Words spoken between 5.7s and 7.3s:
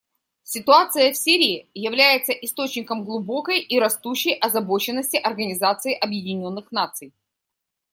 Объединенных Наций.